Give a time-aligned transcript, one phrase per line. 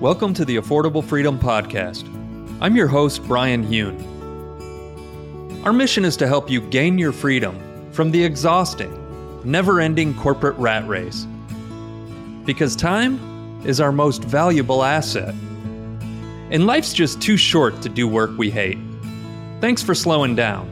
[0.00, 2.06] Welcome to the Affordable Freedom Podcast.
[2.60, 3.96] I'm your host, Bryan Hune.
[5.64, 8.92] Our mission is to help you gain your freedom from the exhausting,
[9.42, 11.26] never ending corporate rat race.
[12.44, 13.18] Because time
[13.64, 15.34] is our most valuable asset.
[16.50, 18.76] And life's just too short to do work we hate.
[19.62, 20.70] Thanks for slowing down.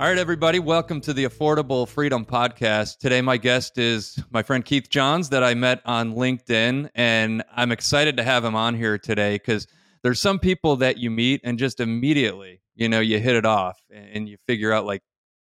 [0.00, 2.98] All right, everybody, welcome to the Affordable Freedom Podcast.
[2.98, 7.72] Today, my guest is my friend Keith Johns that I met on LinkedIn, and I'm
[7.72, 9.66] excited to have him on here today because
[10.04, 13.82] there's some people that you meet and just immediately, you know, you hit it off
[13.90, 15.02] and you figure out like,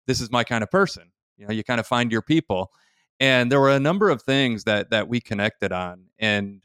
[0.08, 1.12] this is my kind of person.
[1.38, 2.72] You know, you kind of find your people.
[3.20, 6.62] And there were a number of things that that we connected on, and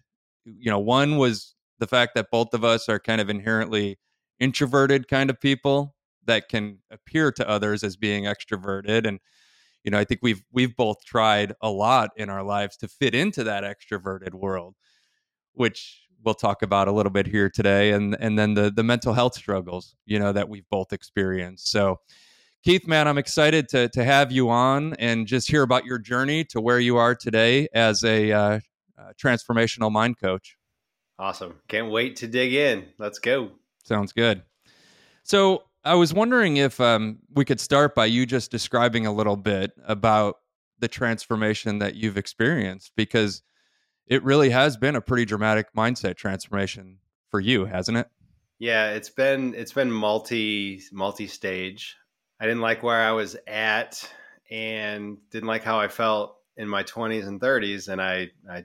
[0.47, 3.99] you know, one was the fact that both of us are kind of inherently
[4.41, 5.95] introverted kind of people
[6.27, 9.21] that can appear to others as being extroverted and
[9.83, 13.15] you know i think we've we've both tried a lot in our lives to fit
[13.15, 14.75] into that extroverted world
[15.53, 19.13] which we'll talk about a little bit here today and and then the the mental
[19.13, 21.71] health struggles you know that we've both experienced.
[21.71, 22.01] So
[22.65, 26.45] keith man i'm excited to to have you on and just hear about your journey
[26.45, 28.61] to where you are today as a uh,
[28.99, 30.57] uh, transformational mind coach.
[31.19, 31.61] Awesome.
[31.69, 32.87] Can't wait to dig in.
[32.99, 33.51] Let's go.
[33.85, 34.43] Sounds good.
[35.23, 39.37] So I was wondering if um, we could start by you just describing a little
[39.37, 40.37] bit about
[40.79, 43.43] the transformation that you've experienced because
[44.07, 46.99] it really has been a pretty dramatic mindset transformation
[47.31, 48.09] for you, hasn't it?
[48.59, 51.97] Yeah, it's been it's been multi multi stage.
[52.41, 54.11] I didn't like where I was at
[54.51, 58.65] and didn't like how I felt in my 20s and 30s and I I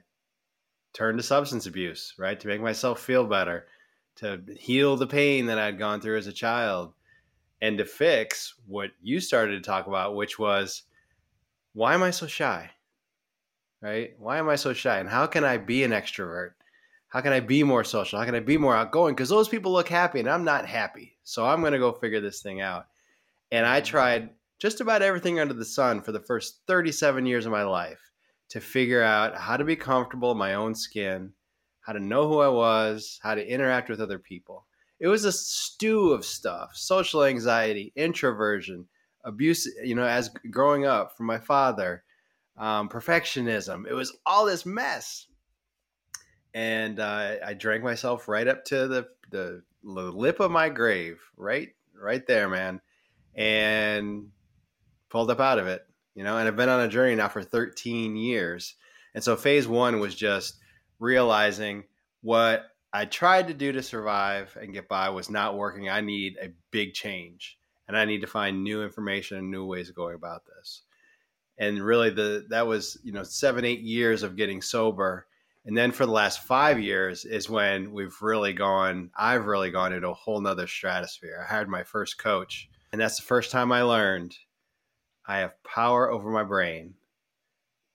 [0.94, 2.38] turned to substance abuse, right?
[2.40, 3.66] To make myself feel better,
[4.16, 6.94] to heal the pain that I'd gone through as a child
[7.62, 10.82] and to fix what you started to talk about, which was
[11.72, 12.70] why am I so shy?
[13.80, 14.14] Right?
[14.18, 14.98] Why am I so shy?
[14.98, 16.50] And how can I be an extrovert?
[17.08, 18.18] How can I be more social?
[18.18, 19.14] How can I be more outgoing?
[19.14, 21.16] Because those people look happy and I'm not happy.
[21.24, 22.86] So I'm going to go figure this thing out.
[23.50, 23.86] And I mm-hmm.
[23.86, 28.10] tried just about everything under the sun for the first 37 years of my life
[28.50, 31.32] to figure out how to be comfortable in my own skin,
[31.80, 34.66] how to know who I was, how to interact with other people
[35.00, 38.86] it was a stew of stuff social anxiety introversion
[39.24, 42.04] abuse you know as growing up from my father
[42.60, 43.88] um, perfectionism.
[43.88, 45.26] It was all this mess.
[46.52, 51.68] And uh, i drank myself right up to the, the lip of my grave right
[51.94, 52.80] right there man
[53.36, 54.26] and
[55.08, 57.42] pulled up out of it you know and i've been on a journey now for
[57.42, 58.74] 13 years.
[59.14, 60.56] And so phase one was just
[60.98, 61.84] realizing
[62.20, 65.88] what I tried to do to survive and get by was not working.
[65.88, 67.56] I need a big change
[67.86, 70.82] and I need to find new information and new ways of going about this.
[71.58, 75.26] And really the that was, you know, 7 8 years of getting sober.
[75.64, 79.92] And then for the last 5 years is when we've really gone I've really gone
[79.92, 81.44] into a whole nother stratosphere.
[81.44, 84.36] I hired my first coach and that's the first time I learned
[85.26, 86.94] I have power over my brain.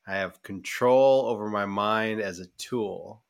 [0.07, 3.25] I have control over my mind as a tool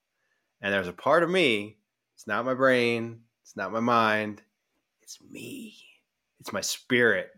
[0.61, 1.77] and there's a part of me,
[2.13, 4.41] it's not my brain, it's not my mind,
[5.01, 5.75] it's me.
[6.39, 7.29] It's my spirit,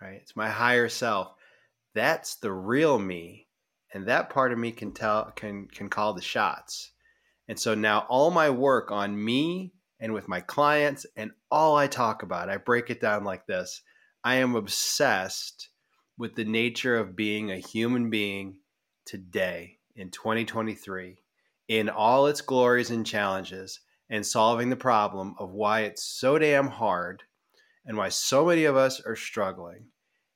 [0.00, 0.20] right?
[0.22, 1.34] It's my higher self.
[1.94, 3.46] That's the real me.
[3.92, 6.92] And that part of me can tell can can call the shots.
[7.48, 11.86] And so now all my work on me and with my clients and all I
[11.86, 13.80] talk about, I break it down like this.
[14.22, 15.70] I am obsessed
[16.18, 18.58] with the nature of being a human being
[19.06, 21.16] today in 2023
[21.68, 23.80] in all its glories and challenges
[24.10, 27.22] and solving the problem of why it's so damn hard
[27.84, 29.86] and why so many of us are struggling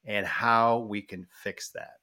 [0.05, 1.95] and how we can fix that.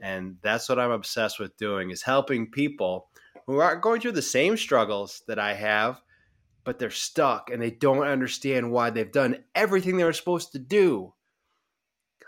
[0.00, 3.08] And that's what I'm obsessed with doing is helping people
[3.46, 6.00] who aren't going through the same struggles that I have,
[6.64, 10.58] but they're stuck and they don't understand why they've done everything they were supposed to
[10.58, 11.14] do.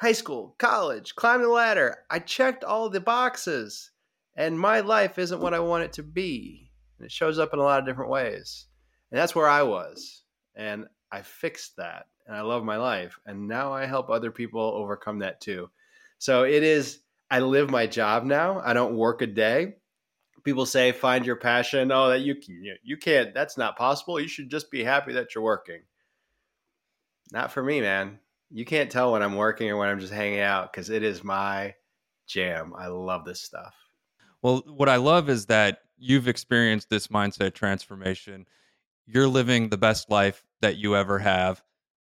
[0.00, 1.98] High school, college, climb the ladder.
[2.08, 3.89] I checked all the boxes
[4.36, 6.70] and my life isn't what I want it to be.
[6.98, 8.66] And it shows up in a lot of different ways.
[9.10, 10.22] And that's where I was.
[10.54, 12.06] And I fixed that.
[12.26, 13.18] And I love my life.
[13.26, 15.70] And now I help other people overcome that too.
[16.18, 17.00] So it is,
[17.30, 18.60] I live my job now.
[18.64, 19.74] I don't work a day.
[20.44, 21.90] People say, find your passion.
[21.90, 22.36] Oh, that you,
[22.82, 24.20] you can't, that's not possible.
[24.20, 25.80] You should just be happy that you're working.
[27.32, 28.18] Not for me, man.
[28.50, 31.22] You can't tell when I'm working or when I'm just hanging out because it is
[31.22, 31.74] my
[32.26, 32.72] jam.
[32.76, 33.74] I love this stuff.
[34.42, 38.46] Well, what I love is that you've experienced this mindset transformation.
[39.06, 41.62] You're living the best life that you ever have,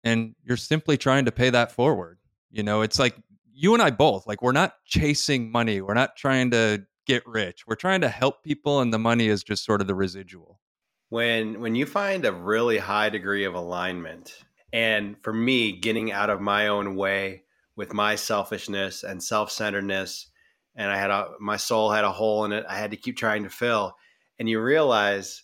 [0.04, 2.18] and you're simply trying to pay that forward.
[2.50, 3.16] You know, it's like
[3.52, 5.80] you and I both, like, we're not chasing money.
[5.80, 7.66] We're not trying to get rich.
[7.66, 10.60] We're trying to help people, and the money is just sort of the residual.
[11.08, 14.38] When when you find a really high degree of alignment,
[14.72, 17.42] and for me, getting out of my own way
[17.76, 20.28] with my selfishness and self centeredness,
[20.74, 22.64] and I had a my soul had a hole in it.
[22.68, 23.96] I had to keep trying to fill,
[24.38, 25.42] and you realize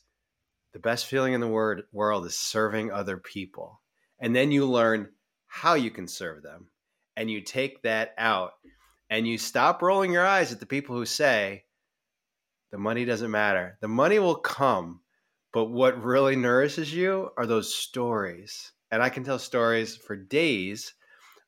[0.73, 3.81] the best feeling in the word, world is serving other people,
[4.19, 5.09] and then you learn
[5.47, 6.69] how you can serve them,
[7.17, 8.53] and you take that out
[9.11, 11.65] and you stop rolling your eyes at the people who say
[12.71, 13.79] the money doesn't matter.
[13.81, 15.01] The money will come,
[15.53, 18.73] but what really nourishes you are those stories.
[18.91, 20.93] And I can tell stories for days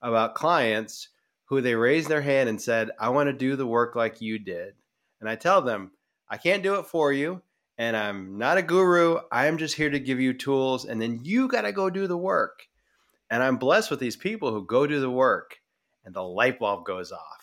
[0.00, 1.08] about clients
[1.50, 4.38] who they raised their hand and said, I want to do the work like you
[4.38, 4.72] did.
[5.20, 5.90] And I tell them,
[6.28, 7.42] I can't do it for you.
[7.76, 9.18] And I'm not a guru.
[9.30, 10.86] I am just here to give you tools.
[10.86, 12.66] And then you got to go do the work.
[13.30, 15.58] And I'm blessed with these people who go do the work
[16.04, 17.40] and the light bulb goes off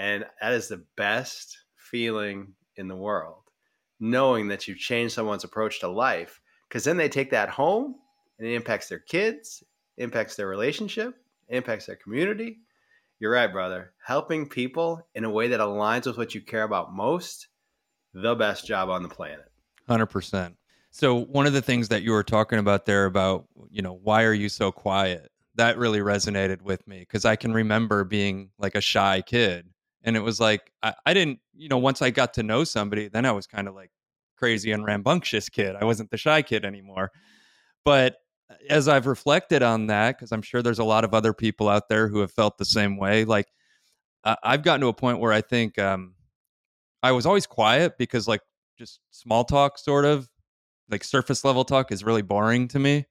[0.00, 3.42] and that is the best feeling in the world,
[4.00, 6.40] knowing that you've changed someone's approach to life.
[6.68, 7.96] Because then they take that home
[8.38, 9.62] and it impacts their kids,
[9.98, 11.16] impacts their relationship,
[11.48, 12.60] impacts their community.
[13.20, 13.92] You're right, brother.
[14.04, 17.48] Helping people in a way that aligns with what you care about most,
[18.12, 19.46] the best job on the planet.
[19.88, 20.56] 100%.
[20.90, 24.24] So, one of the things that you were talking about there about, you know, why
[24.24, 25.30] are you so quiet?
[25.54, 29.70] That really resonated with me because I can remember being like a shy kid
[30.02, 33.08] and it was like I, I didn't you know once i got to know somebody
[33.08, 33.90] then i was kind of like
[34.36, 37.10] crazy and rambunctious kid i wasn't the shy kid anymore
[37.84, 38.16] but
[38.68, 41.88] as i've reflected on that because i'm sure there's a lot of other people out
[41.88, 43.46] there who have felt the same way like
[44.24, 46.14] uh, i've gotten to a point where i think um,
[47.02, 48.40] i was always quiet because like
[48.78, 50.28] just small talk sort of
[50.90, 53.06] like surface level talk is really boring to me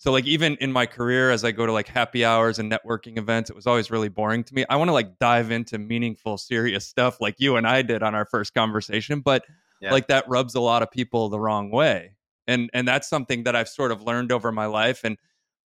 [0.00, 3.18] so like even in my career as I go to like happy hours and networking
[3.18, 4.64] events, it was always really boring to me.
[4.70, 8.14] I want to like dive into meaningful, serious stuff like you and I did on
[8.14, 9.44] our first conversation, but
[9.78, 9.92] yeah.
[9.92, 12.16] like that rubs a lot of people the wrong way.
[12.50, 15.16] And and that's something that I've sort of learned over my life and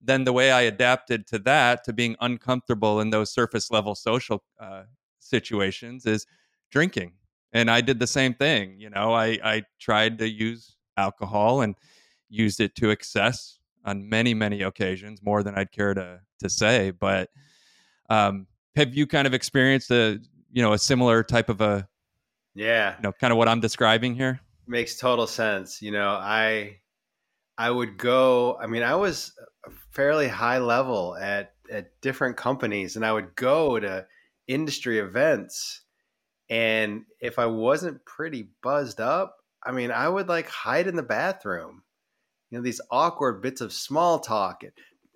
[0.01, 4.43] then the way I adapted to that to being uncomfortable in those surface level social
[4.59, 4.83] uh,
[5.19, 6.25] situations is
[6.71, 7.13] drinking.
[7.53, 11.75] And I did the same thing, you know, I I tried to use alcohol and
[12.29, 16.91] used it to excess on many many occasions, more than I'd care to to say.
[16.91, 17.29] But
[18.09, 20.19] um, have you kind of experienced a
[20.51, 21.87] you know a similar type of a
[22.55, 24.39] yeah you know kind of what I'm describing here?
[24.71, 25.81] Makes total sense.
[25.81, 26.77] You know, I
[27.57, 28.57] I would go.
[28.57, 29.33] I mean, I was
[29.91, 34.05] fairly high level at at different companies, and I would go to
[34.47, 35.81] industry events.
[36.49, 41.03] And if I wasn't pretty buzzed up, I mean, I would like hide in the
[41.03, 41.83] bathroom
[42.51, 44.63] you know these awkward bits of small talk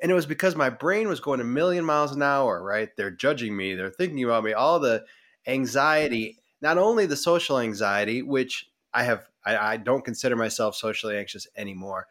[0.01, 3.11] and it was because my brain was going a million miles an hour right they're
[3.11, 5.03] judging me they're thinking about me all the
[5.47, 11.17] anxiety not only the social anxiety which i have i, I don't consider myself socially
[11.17, 12.07] anxious anymore.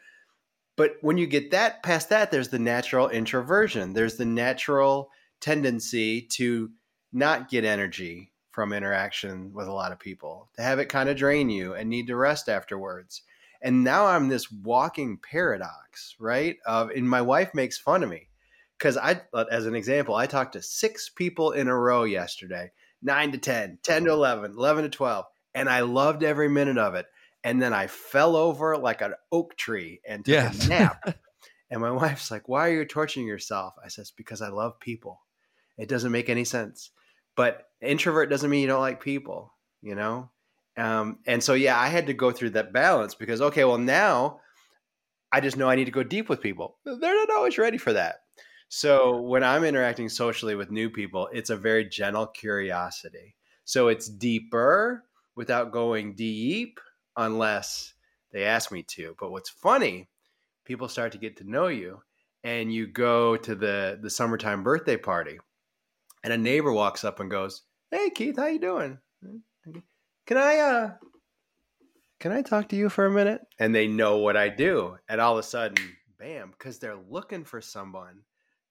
[0.77, 3.93] But when you get that past that there's the natural introversion.
[3.93, 5.11] There's the natural
[5.41, 6.71] tendency to
[7.13, 11.17] not get energy from interaction with a lot of people to have it kind of
[11.17, 13.23] drain you and need to rest afterwards.
[13.61, 18.29] And now i'm this walking paradox right of and my wife makes fun of me.
[18.79, 19.21] Because i
[19.51, 22.71] as an example i talked to six people in a row yesterday
[23.03, 26.95] 9 to 10 10 to 11 11 to 12 and i loved every minute of
[26.95, 27.07] it
[27.45, 30.67] and then i fell over like an oak tree and took yes.
[30.67, 31.17] a nap
[31.71, 35.21] and my wife's like why are you torturing yourself i says because i love people
[35.79, 36.91] it doesn't make any sense
[37.37, 40.31] but introvert doesn't mean you don't like people you know
[40.77, 44.41] um, and so, yeah, I had to go through that balance because, okay, well, now
[45.33, 46.79] I just know I need to go deep with people.
[46.85, 48.17] They're not always ready for that.
[48.69, 53.37] So when I'm interacting socially with new people, it's a very gentle curiosity.
[53.65, 55.05] So it's deeper
[55.37, 56.81] without going deep
[57.17, 57.95] unless
[58.33, 59.17] they ask me to.
[59.19, 60.09] But what's funny,
[60.65, 62.03] people start to get to know you
[62.43, 65.39] and you go to the the summertime birthday party
[66.23, 68.99] and a neighbor walks up and goes, "Hey Keith, how you doing?"
[70.27, 70.93] can I uh
[72.21, 73.43] can I talk to you for a minute?
[73.59, 74.97] And they know what I do.
[75.09, 75.77] And all of a sudden,
[76.19, 78.23] bam, because they're looking for someone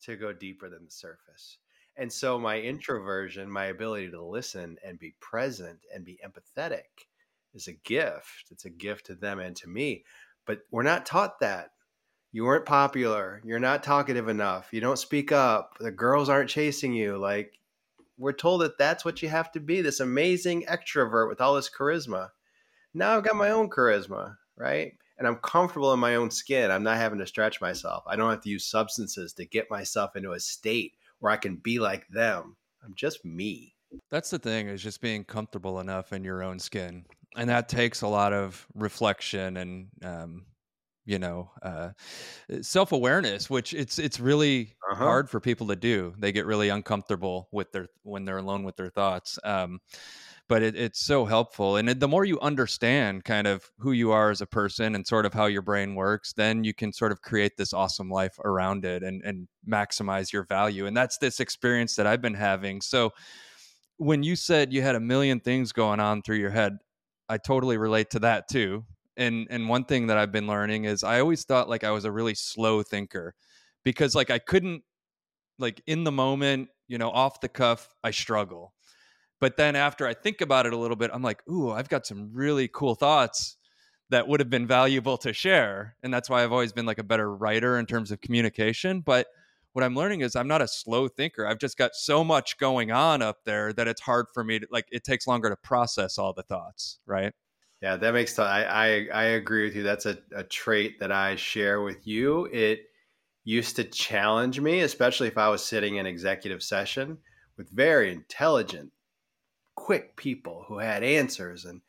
[0.02, 1.60] to go deeper than the surface.
[1.96, 7.06] And so my introversion, my ability to listen and be present and be empathetic
[7.54, 8.50] is a gift.
[8.52, 10.04] It's a gift to them and to me.
[10.46, 11.70] But we're not taught that.
[12.32, 13.42] You weren't popular.
[13.46, 14.70] You're not talkative enough.
[14.72, 15.78] You don't speak up.
[15.80, 17.18] The girls aren't chasing you.
[17.18, 17.60] Like
[18.18, 21.70] we're told that that's what you have to be this amazing extrovert with all this
[21.70, 22.30] charisma.
[22.94, 24.94] Now I've got my own charisma, right?
[25.18, 26.72] And I'm comfortable in my own skin.
[26.72, 28.04] I'm not having to stretch myself.
[28.08, 31.58] I don't have to use substances to get myself into a state where I can
[31.58, 32.56] be like them.
[32.84, 33.76] I'm just me.
[34.10, 37.06] That's the thing is just being comfortable enough in your own skin.
[37.38, 40.46] And that takes a lot of reflection and um,
[41.06, 41.90] you know uh,
[42.62, 45.04] self-awareness which it's it's really uh-huh.
[45.04, 46.14] hard for people to do.
[46.18, 49.80] They get really uncomfortable with their when they're alone with their thoughts um,
[50.50, 51.78] but it, it's so helpful.
[51.78, 55.08] And it, the more you understand kind of who you are as a person and
[55.08, 58.38] sort of how your brain works then you can sort of create this awesome life
[58.44, 60.86] around it and and maximize your value.
[60.86, 62.82] And that's this experience that i've been having.
[62.82, 63.12] So
[63.98, 66.78] when you said you had a million things going on through your head
[67.30, 68.86] i totally relate to that too
[69.18, 72.06] and and one thing that I've been learning is I always thought like I was
[72.06, 73.36] a really slow thinker
[73.84, 74.84] because like I couldn't
[75.60, 78.74] like in the moment, you know, off the cuff, I struggle.
[79.40, 82.06] But then after I think about it a little bit, I'm like, ooh, I've got
[82.06, 83.58] some really cool thoughts
[84.10, 85.96] that would have been valuable to share.
[86.02, 89.02] And that's why I've always been like a better writer in terms of communication.
[89.02, 89.28] But
[89.74, 91.46] what I'm learning is I'm not a slow thinker.
[91.46, 94.68] I've just got so much going on up there that it's hard for me to
[94.72, 97.34] like it takes longer to process all the thoughts, right?
[97.82, 98.36] Yeah, that makes.
[98.36, 98.48] sense.
[98.48, 99.84] I, I, I agree with you.
[99.84, 102.46] That's a, a trait that I share with you.
[102.46, 102.86] It
[103.44, 107.18] used to challenge me, especially if I was sitting in executive session
[107.58, 108.92] with very intelligent,
[109.76, 111.82] quick people who had answers and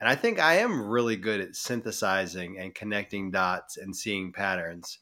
[0.00, 4.98] and I think I am really good at synthesizing and connecting dots and seeing patterns.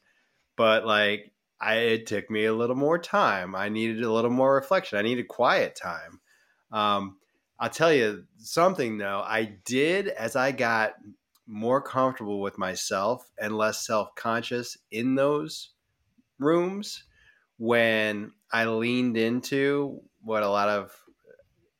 [0.56, 3.54] But like I it took me a little more time.
[3.54, 4.98] I needed a little more reflection.
[4.98, 6.20] I needed quiet time.
[6.70, 7.16] Um,
[7.58, 9.22] I'll tell you something though.
[9.24, 10.94] I did as I got
[11.46, 15.70] more comfortable with myself and less self conscious in those
[16.38, 17.04] rooms
[17.56, 20.92] when I leaned into what a lot of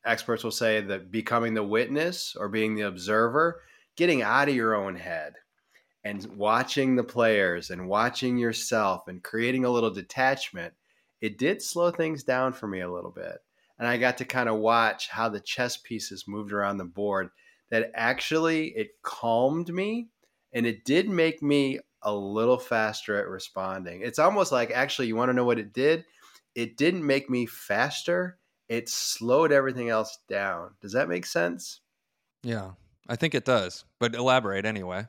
[0.04, 3.62] experts will say that becoming the witness or being the observer,
[3.94, 5.35] getting out of your own head
[6.05, 10.75] and watching the players and watching yourself and creating a little detachment,
[11.21, 13.43] it did slow things down for me a little bit
[13.78, 17.31] and I got to kind of watch how the chess pieces moved around the board.
[17.71, 20.09] That actually it calmed me,
[20.52, 24.00] and it did make me a little faster at responding.
[24.02, 26.05] It's almost like actually, you want to know what it did?
[26.55, 28.38] It didn't make me faster.
[28.69, 30.75] It slowed everything else down.
[30.81, 31.81] Does that make sense?
[32.43, 32.73] Yeah,
[33.07, 33.85] I think it does.
[33.99, 35.07] But elaborate anyway.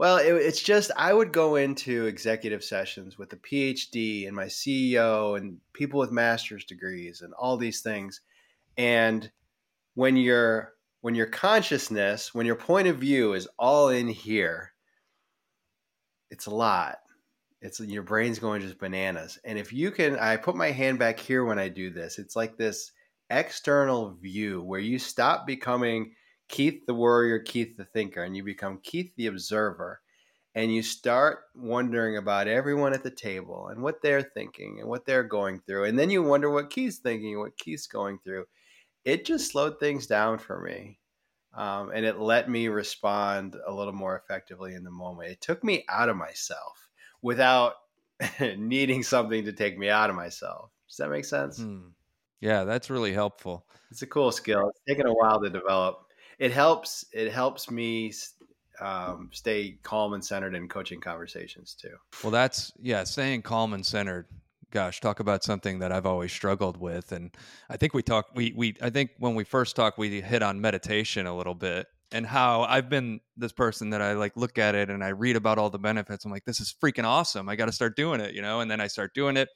[0.00, 4.46] Well, it, it's just I would go into executive sessions with a PhD and my
[4.46, 8.22] CEO and people with master's degrees and all these things.
[8.78, 9.30] And
[9.92, 14.72] when your when your consciousness, when your point of view is all in here,
[16.30, 17.00] it's a lot.
[17.60, 19.38] It's your brain's going just bananas.
[19.44, 22.18] And if you can, I put my hand back here when I do this.
[22.18, 22.92] It's like this
[23.28, 26.12] external view where you stop becoming
[26.50, 30.00] Keith the warrior, Keith the thinker, and you become Keith the observer.
[30.52, 35.06] And you start wondering about everyone at the table and what they're thinking and what
[35.06, 35.84] they're going through.
[35.84, 38.46] And then you wonder what Keith's thinking what Keith's going through.
[39.04, 40.98] It just slowed things down for me.
[41.54, 45.30] Um, and it let me respond a little more effectively in the moment.
[45.30, 46.88] It took me out of myself
[47.22, 47.74] without
[48.40, 50.70] needing something to take me out of myself.
[50.88, 51.58] Does that make sense?
[51.58, 51.90] Hmm.
[52.40, 53.66] Yeah, that's really helpful.
[53.92, 54.70] It's a cool skill.
[54.70, 56.06] It's taken a while to develop
[56.40, 58.12] it helps it helps me
[58.80, 61.94] um, stay calm and centered in coaching conversations too.
[62.24, 64.26] Well, that's yeah, staying calm and centered.
[64.72, 67.30] Gosh, talk about something that I've always struggled with, and
[67.68, 68.34] I think we talked.
[68.34, 71.86] We we I think when we first talked, we hit on meditation a little bit
[72.12, 75.36] and how I've been this person that I like look at it and I read
[75.36, 76.24] about all the benefits.
[76.24, 77.48] I'm like, this is freaking awesome.
[77.48, 78.60] I got to start doing it, you know.
[78.60, 79.48] And then I start doing it.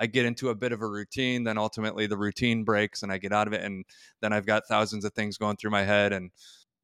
[0.00, 3.18] I get into a bit of a routine, then ultimately the routine breaks and I
[3.18, 3.62] get out of it.
[3.62, 3.84] And
[4.20, 6.12] then I've got thousands of things going through my head.
[6.12, 6.30] And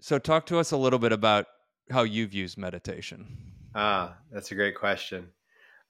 [0.00, 1.46] so, talk to us a little bit about
[1.90, 3.52] how you've used meditation.
[3.74, 5.28] Ah, that's a great question.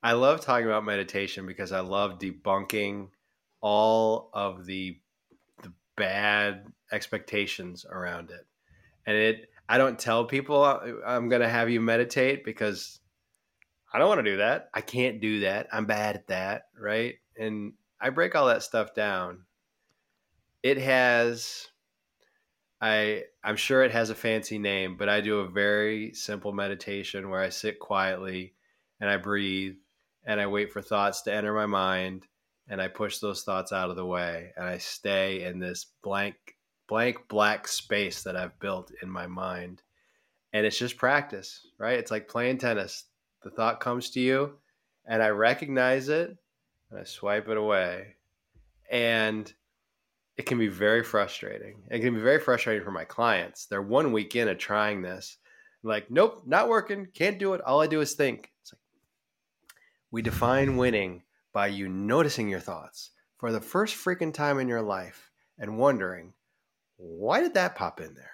[0.02, 3.08] I love talking about meditation because I love debunking
[3.60, 4.98] all of the
[5.62, 8.46] the bad expectations around it.
[9.06, 10.62] And it I don't tell people
[11.06, 13.00] I'm going to have you meditate because
[13.94, 14.70] I don't want to do that.
[14.74, 15.68] I can't do that.
[15.72, 17.14] I'm bad at that, right?
[17.38, 19.44] And I break all that stuff down.
[20.64, 21.68] It has
[22.80, 27.30] I I'm sure it has a fancy name, but I do a very simple meditation
[27.30, 28.54] where I sit quietly
[29.00, 29.76] and I breathe
[30.24, 32.26] and I wait for thoughts to enter my mind
[32.66, 36.34] and I push those thoughts out of the way and I stay in this blank
[36.88, 39.82] blank black space that I've built in my mind.
[40.52, 41.98] And it's just practice, right?
[41.98, 43.04] It's like playing tennis
[43.44, 44.54] the thought comes to you
[45.06, 46.36] and I recognize it
[46.90, 48.16] and I swipe it away.
[48.90, 49.52] And
[50.36, 51.82] it can be very frustrating.
[51.90, 53.66] It can be very frustrating for my clients.
[53.66, 55.36] They're one week in of trying this.
[55.82, 57.06] like, nope, not working.
[57.14, 57.60] Can't do it.
[57.60, 58.50] All I do is think.
[58.62, 58.80] It's like
[60.10, 61.22] we define winning
[61.52, 66.32] by you noticing your thoughts for the first freaking time in your life and wondering,
[66.96, 68.30] why did that pop in there?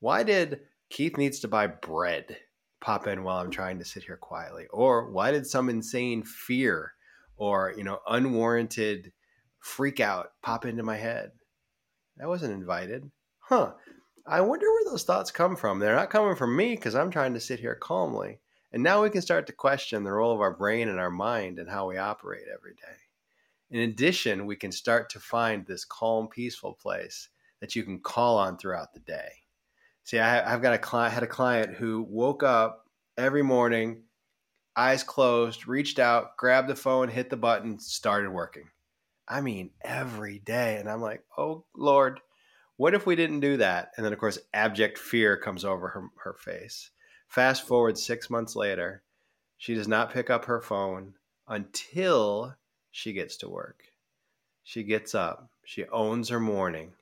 [0.00, 0.60] Why did
[0.90, 2.36] Keith needs to buy bread
[2.84, 4.66] pop in while I'm trying to sit here quietly?
[4.70, 6.92] Or why did some insane fear
[7.36, 9.10] or, you know, unwarranted
[9.58, 11.30] freak out pop into my head?
[12.18, 13.10] That wasn't invited.
[13.38, 13.72] Huh.
[14.26, 15.78] I wonder where those thoughts come from.
[15.78, 18.40] They're not coming from me because I'm trying to sit here calmly.
[18.72, 21.58] And now we can start to question the role of our brain and our mind
[21.58, 22.98] and how we operate every day.
[23.70, 28.36] In addition, we can start to find this calm, peaceful place that you can call
[28.36, 29.30] on throughout the day.
[30.04, 34.02] See, I, have got a client, had a client who woke up every morning,
[34.76, 38.68] eyes closed, reached out, grabbed the phone, hit the button, started working.
[39.26, 40.76] I mean, every day.
[40.76, 42.20] And I'm like, oh, Lord,
[42.76, 43.92] what if we didn't do that?
[43.96, 46.90] And then, of course, abject fear comes over her, her face.
[47.28, 49.02] Fast forward six months later,
[49.56, 51.14] she does not pick up her phone
[51.48, 52.54] until
[52.90, 53.84] she gets to work.
[54.64, 56.92] She gets up, she owns her morning,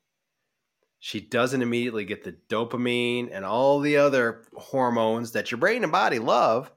[1.05, 5.91] she doesn't immediately get the dopamine and all the other hormones that your brain and
[5.91, 6.71] body love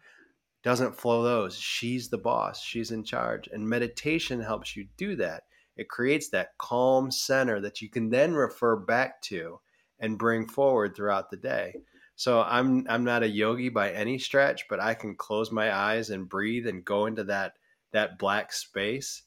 [0.63, 1.55] doesn't flow those.
[1.55, 2.60] She's the boss.
[2.60, 3.48] She's in charge.
[3.53, 5.44] And meditation helps you do that.
[5.77, 9.60] It creates that calm center that you can then refer back to
[10.00, 11.75] and bring forward throughout the day.
[12.15, 16.10] So i'm i'm not a yogi by any stretch but i can close my eyes
[16.10, 17.58] and breathe and go into that
[17.91, 19.24] that black space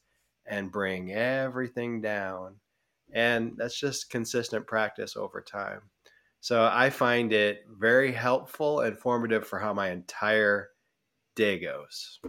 [0.47, 2.55] and bring everything down
[3.13, 5.81] and that's just consistent practice over time.
[6.41, 10.69] So I find it very helpful and formative for how my entire
[11.35, 12.19] day goes.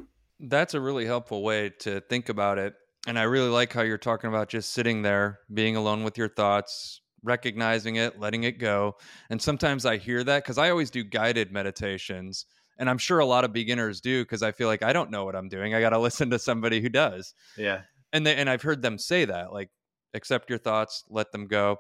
[0.41, 2.75] That's a really helpful way to think about it.
[3.07, 6.29] And I really like how you're talking about just sitting there, being alone with your
[6.29, 8.97] thoughts, recognizing it, letting it go.
[9.31, 12.47] And sometimes I hear that because I always do guided meditations.
[12.79, 15.25] And I'm sure a lot of beginners do because I feel like I don't know
[15.25, 15.75] what I'm doing.
[15.75, 17.35] I got to listen to somebody who does.
[17.57, 17.83] Yeah.
[18.13, 19.71] And they, and I've heard them say that like
[20.15, 21.79] accept your thoughts, let them go.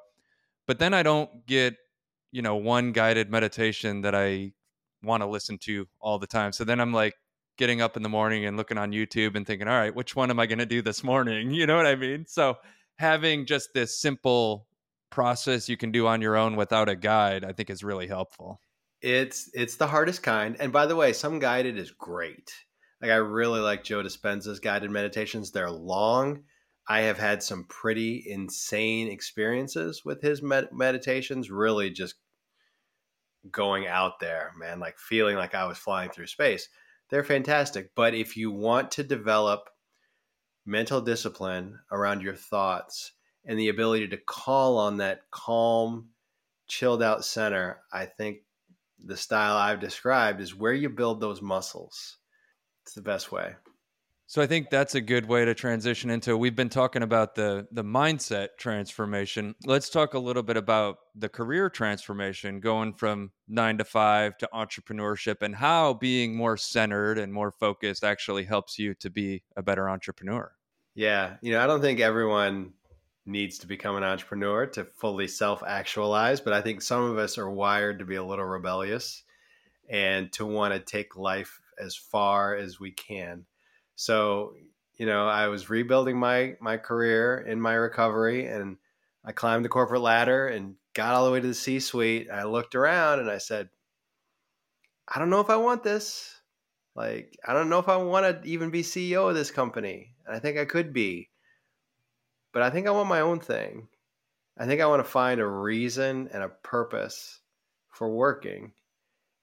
[0.67, 1.77] But then I don't get,
[2.33, 4.53] you know, one guided meditation that I
[5.03, 6.53] want to listen to all the time.
[6.53, 7.15] So then I'm like
[7.57, 10.31] getting up in the morning and looking on YouTube and thinking, all right, which one
[10.31, 11.51] am I going to do this morning?
[11.61, 12.25] You know what I mean?
[12.27, 12.57] So
[12.99, 14.67] having just this simple
[15.11, 18.61] process you can do on your own without a guide, I think is really helpful.
[19.03, 20.57] It's it's the hardest kind.
[20.61, 22.53] And by the way, some guided is great.
[23.01, 25.51] Like I really like Joe Dispenza's guided meditations.
[25.51, 26.45] They're long,
[26.91, 32.17] I have had some pretty insane experiences with his med- meditations, really just
[33.49, 36.69] going out there, man, like feeling like I was flying through space.
[37.09, 37.93] They're fantastic.
[37.95, 39.71] But if you want to develop
[40.67, 43.13] mental discipline around your thoughts
[43.45, 46.09] and the ability to call on that calm,
[46.67, 48.39] chilled out center, I think
[48.99, 52.19] the style I've described is where you build those muscles.
[52.83, 53.55] It's the best way.
[54.31, 56.37] So I think that's a good way to transition into.
[56.37, 59.57] We've been talking about the the mindset transformation.
[59.67, 64.49] Let's talk a little bit about the career transformation, going from nine to five to
[64.55, 69.65] entrepreneurship, and how being more centered and more focused actually helps you to be a
[69.65, 70.53] better entrepreneur.
[70.95, 72.75] Yeah, you know, I don't think everyone
[73.27, 77.37] needs to become an entrepreneur to fully self actualize, but I think some of us
[77.37, 79.25] are wired to be a little rebellious
[79.89, 83.45] and to want to take life as far as we can
[84.01, 84.55] so,
[84.95, 88.79] you know, I was rebuilding my my career in my recovery and
[89.27, 92.31] I climbed the corporate ladder and got all the way to the C-suite.
[92.33, 93.69] I looked around and I said,
[95.07, 96.35] I don't know if I want this.
[96.97, 100.15] Like, I don't know if I want to even be CEO of this company.
[100.25, 101.29] And I think I could be.
[102.55, 103.89] But I think I want my own thing.
[104.57, 107.41] I think I want to find a reason and a purpose
[107.91, 108.73] for working.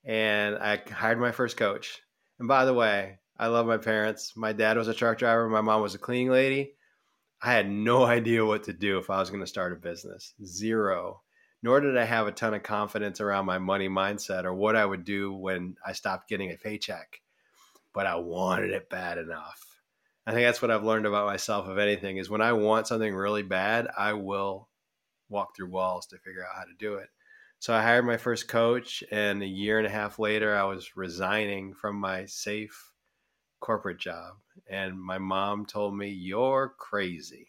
[0.03, 2.01] And I hired my first coach.
[2.39, 4.35] And by the way, I love my parents.
[4.35, 5.47] My dad was a truck driver.
[5.47, 6.73] My mom was a cleaning lady.
[7.41, 10.33] I had no idea what to do if I was going to start a business.
[10.43, 11.21] Zero.
[11.61, 14.85] Nor did I have a ton of confidence around my money mindset or what I
[14.85, 17.21] would do when I stopped getting a paycheck.
[17.93, 19.63] But I wanted it bad enough.
[20.25, 23.13] I think that's what I've learned about myself, if anything, is when I want something
[23.13, 24.67] really bad, I will
[25.29, 27.07] walk through walls to figure out how to do it.
[27.59, 30.95] So I hired my first coach, and a year and a half later, I was
[30.95, 32.91] resigning from my safe
[33.59, 34.35] corporate job.
[34.69, 37.47] And my mom told me, You're crazy.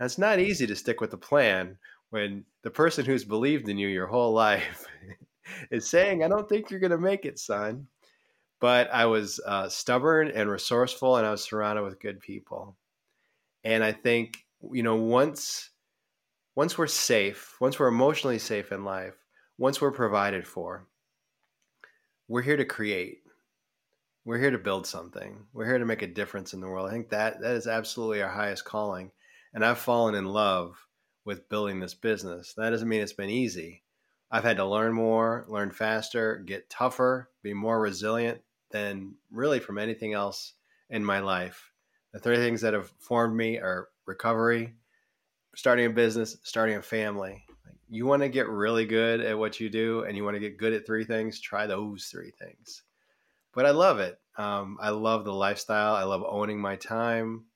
[0.00, 1.78] It's not easy to stick with the plan
[2.10, 4.86] when the person who's believed in you your whole life
[5.70, 7.86] is saying, I don't think you're going to make it, son.
[8.60, 12.76] But I was uh, stubborn and resourceful, and I was surrounded with good people.
[13.64, 14.38] And I think,
[14.72, 15.70] you know, once
[16.54, 19.14] once we're safe, once we're emotionally safe in life,
[19.58, 20.86] once we're provided for,
[22.28, 23.18] we're here to create
[24.26, 25.46] we're here to build something.
[25.52, 26.88] We're here to make a difference in the world.
[26.88, 29.12] I think that that is absolutely our highest calling.
[29.54, 30.84] And I've fallen in love
[31.24, 32.52] with building this business.
[32.54, 33.84] That doesn't mean it's been easy.
[34.28, 38.40] I've had to learn more, learn faster, get tougher, be more resilient
[38.72, 40.54] than really from anything else
[40.90, 41.70] in my life.
[42.12, 44.74] The three things that have formed me are recovery,
[45.54, 47.44] starting a business, starting a family.
[47.88, 50.58] You want to get really good at what you do and you want to get
[50.58, 52.82] good at three things, try those three things.
[53.56, 54.20] But I love it.
[54.36, 55.94] Um, I love the lifestyle.
[55.94, 57.46] I love owning my time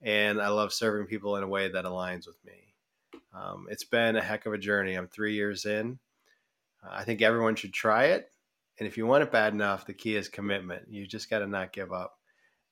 [0.00, 2.74] and I love serving people in a way that aligns with me.
[3.34, 4.94] Um, it's been a heck of a journey.
[4.94, 5.98] I'm three years in.
[6.82, 8.30] Uh, I think everyone should try it.
[8.78, 10.84] And if you want it bad enough, the key is commitment.
[10.90, 12.14] You just got to not give up.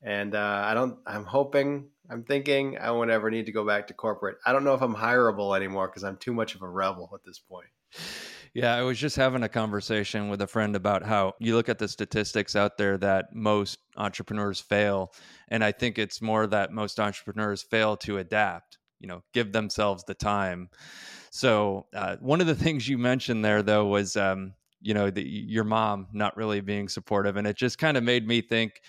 [0.00, 3.88] And uh, I don't, I'm hoping, I'm thinking I won't ever need to go back
[3.88, 4.36] to corporate.
[4.46, 7.24] I don't know if I'm hireable anymore because I'm too much of a rebel at
[7.24, 7.66] this point.
[8.54, 11.78] Yeah, I was just having a conversation with a friend about how you look at
[11.78, 15.12] the statistics out there that most entrepreneurs fail.
[15.48, 20.04] And I think it's more that most entrepreneurs fail to adapt, you know, give themselves
[20.04, 20.70] the time.
[21.30, 25.22] So, uh, one of the things you mentioned there, though, was, um, you know, the,
[25.22, 27.36] your mom not really being supportive.
[27.36, 28.80] And it just kind of made me think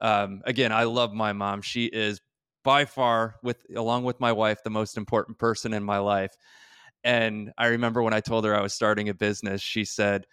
[0.00, 1.62] um, again, I love my mom.
[1.62, 2.20] She is
[2.64, 6.34] by far, with along with my wife, the most important person in my life.
[7.08, 10.26] And I remember when I told her I was starting a business, she said,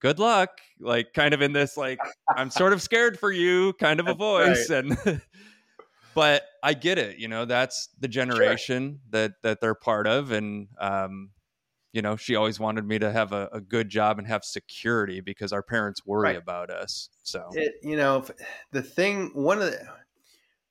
[0.00, 0.50] Good luck.
[0.80, 2.00] Like, kind of in this, like,
[2.36, 4.68] I'm sort of scared for you kind of a voice.
[4.68, 4.84] Right.
[4.84, 5.22] And,
[6.16, 7.18] but I get it.
[7.18, 9.10] You know, that's the generation sure.
[9.12, 10.32] that, that they're part of.
[10.32, 11.30] And, um,
[11.92, 15.20] you know, she always wanted me to have a, a good job and have security
[15.20, 16.36] because our parents worry right.
[16.36, 17.08] about us.
[17.22, 18.24] So, it, you know,
[18.72, 19.78] the thing, one of the,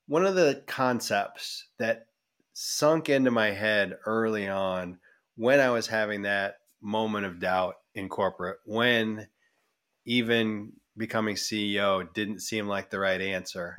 [0.07, 2.07] one of the concepts that
[2.51, 4.99] sunk into my head early on
[5.35, 9.27] when I was having that moment of doubt in corporate, when
[10.05, 13.77] even becoming CEO didn't seem like the right answer,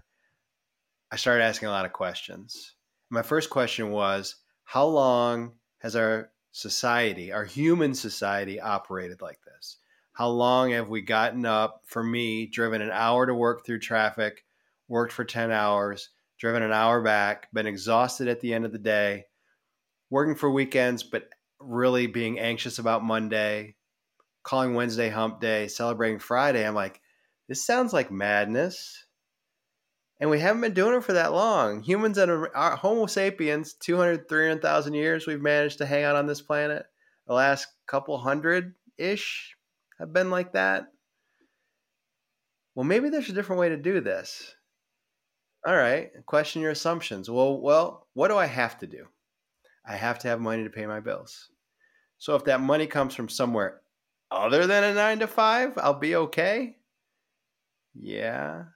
[1.10, 2.74] I started asking a lot of questions.
[3.10, 9.78] My first question was, how long has our society, our human society, operated like this?
[10.12, 14.44] How long have we gotten up, for me, driven an hour to work through traffic,
[14.88, 18.78] worked for 10 hours, driven an hour back, been exhausted at the end of the
[18.78, 19.26] day,
[20.10, 21.28] working for weekends, but
[21.60, 23.76] really being anxious about Monday,
[24.42, 26.66] calling Wednesday hump day, celebrating Friday.
[26.66, 27.00] I'm like,
[27.48, 29.04] this sounds like madness.
[30.18, 31.82] And we haven't been doing it for that long.
[31.82, 36.40] Humans and our Homo sapiens, 200, 300,000 years, we've managed to hang out on this
[36.40, 36.86] planet.
[37.26, 39.56] The last couple hundred ish
[39.98, 40.86] have been like that.
[42.74, 44.54] Well, maybe there's a different way to do this.
[45.66, 47.28] All right, question your assumptions.
[47.28, 49.06] Well, well, what do I have to do?
[49.86, 51.50] I have to have money to pay my bills.
[52.18, 53.82] So if that money comes from somewhere
[54.30, 56.78] other than a nine to five, I'll be okay.
[57.94, 58.66] Yeah.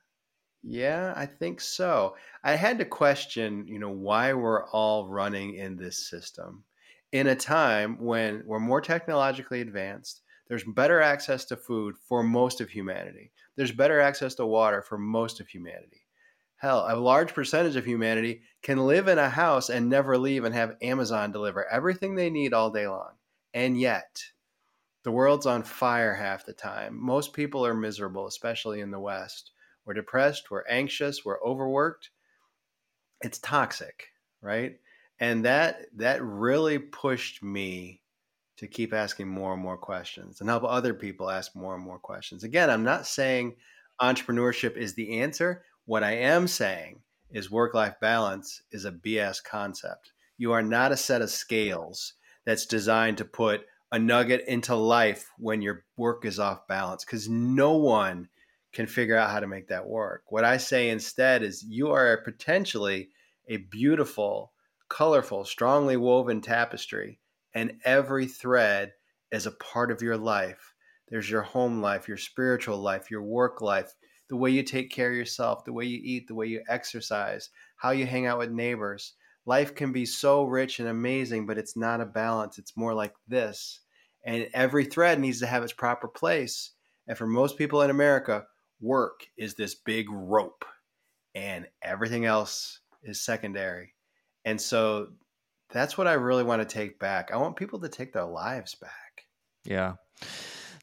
[0.63, 2.17] Yeah, I think so.
[2.45, 6.65] I had to question, you know, why we're all running in this system
[7.13, 10.23] in a time when we're more technologically advanced.
[10.49, 13.33] There's better access to food for most of humanity.
[13.57, 16.00] There's better access to water for most of humanity.
[16.61, 20.55] Hell, a large percentage of humanity can live in a house and never leave and
[20.55, 23.13] have Amazon deliver everything they need all day long.
[23.55, 24.23] And yet,
[25.03, 27.03] the world's on fire half the time.
[27.03, 29.53] Most people are miserable, especially in the West.
[29.87, 32.11] We're depressed, we're anxious, we're overworked.
[33.23, 34.09] It's toxic,
[34.43, 34.79] right?
[35.19, 38.03] And that that really pushed me
[38.59, 41.99] to keep asking more and more questions and help other people ask more and more
[41.99, 42.45] questions.
[42.45, 43.57] Again, I'm not saying
[43.99, 45.65] entrepreneurship is the answer.
[45.91, 47.01] What I am saying
[47.33, 50.13] is work life balance is a BS concept.
[50.39, 52.13] You are not a set of scales
[52.47, 57.29] that's designed to put a nugget into life when your work is off balance because
[57.29, 58.29] no one
[58.73, 60.23] can figure out how to make that work.
[60.29, 63.09] What I say instead is you are potentially
[63.49, 64.53] a beautiful,
[64.89, 67.19] colorful, strongly woven tapestry,
[67.53, 68.93] and every thread
[69.33, 70.73] is a part of your life.
[71.09, 73.93] There's your home life, your spiritual life, your work life,
[74.31, 77.51] the way you take care of yourself, the way you eat, the way you exercise,
[77.77, 79.15] how you hang out with neighbors.
[79.45, 82.57] Life can be so rich and amazing, but it's not a balance.
[82.57, 83.81] It's more like this.
[84.25, 86.71] And every thread needs to have its proper place.
[87.09, 88.45] And for most people in America,
[88.81, 90.65] work is this big rope
[91.35, 93.95] and everything else is secondary.
[94.45, 95.09] And so
[95.73, 97.33] that's what I really want to take back.
[97.33, 99.27] I want people to take their lives back.
[99.65, 99.95] Yeah.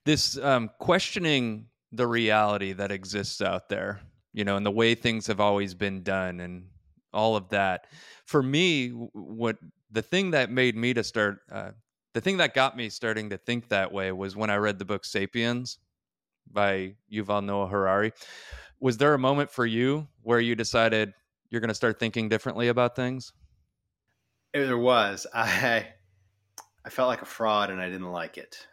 [0.04, 4.02] This um, questioning the reality that exists out there,
[4.34, 6.68] you know, and the way things have always been done and
[7.14, 7.88] all of that.
[8.26, 9.58] For me, what
[9.92, 11.72] the thing that made me to start, uh,
[12.14, 14.86] the thing that got me starting to think that way was when I read the
[14.86, 15.78] book Sapiens
[16.52, 18.12] by Yuval Noah Harari.
[18.80, 21.14] Was there a moment for you where you decided
[21.50, 23.34] you're going to start thinking differently about things?
[24.54, 25.26] There was.
[25.34, 25.88] I
[26.86, 28.66] I felt like a fraud and I didn't like it.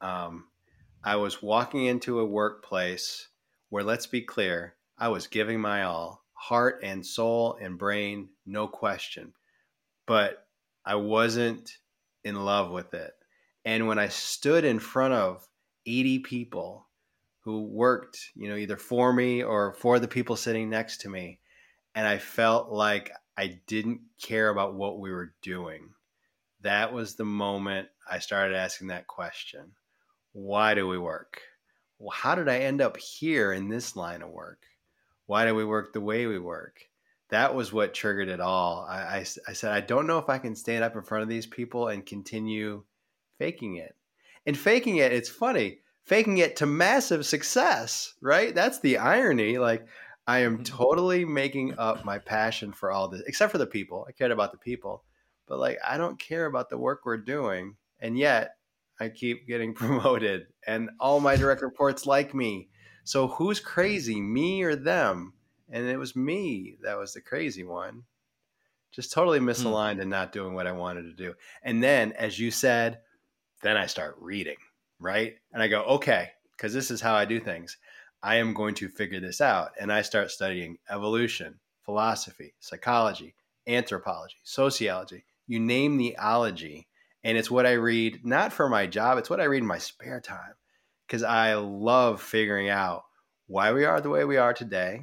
[0.00, 0.44] Um,
[1.06, 3.28] I was walking into a workplace
[3.68, 8.66] where, let's be clear, I was giving my all, heart and soul and brain, no
[8.66, 9.34] question.
[10.06, 10.46] But
[10.82, 11.70] I wasn't
[12.24, 13.12] in love with it.
[13.66, 15.46] And when I stood in front of
[15.84, 16.88] 80 people
[17.40, 21.38] who worked, you know, either for me or for the people sitting next to me,
[21.94, 25.90] and I felt like I didn't care about what we were doing.
[26.62, 29.72] That was the moment I started asking that question
[30.34, 31.40] why do we work?
[31.98, 34.60] Well, how did I end up here in this line of work?
[35.26, 36.80] Why do we work the way we work?
[37.30, 38.84] That was what triggered it all.
[38.86, 41.28] I, I, I said, I don't know if I can stand up in front of
[41.28, 42.82] these people and continue
[43.38, 43.94] faking it.
[44.44, 48.54] And faking it, it's funny, faking it to massive success, right?
[48.54, 49.56] That's the irony.
[49.56, 49.86] Like,
[50.26, 50.62] I am mm-hmm.
[50.64, 54.04] totally making up my passion for all this, except for the people.
[54.08, 55.04] I cared about the people,
[55.46, 57.76] but like, I don't care about the work we're doing.
[58.00, 58.56] And yet,
[59.00, 62.68] I keep getting promoted and all my direct reports like me.
[63.04, 65.34] So who's crazy, me or them?
[65.70, 68.04] And it was me that was the crazy one.
[68.92, 69.48] Just totally hmm.
[69.48, 70.02] misaligned mm.
[70.02, 71.34] and not doing what I wanted to do.
[71.64, 73.00] And then, as you said,
[73.60, 74.56] then I start reading,
[75.00, 75.34] right?
[75.52, 77.76] And I go, okay, because this is how I do things.
[78.22, 79.72] I am going to figure this out.
[79.80, 83.34] And I start studying evolution, philosophy, psychology,
[83.66, 86.88] anthropology, sociology, you name the ology
[87.24, 89.78] and it's what I read not for my job, it's what I read in my
[89.78, 90.54] spare time
[91.06, 93.02] because I love figuring out
[93.46, 95.02] why we are the way we are today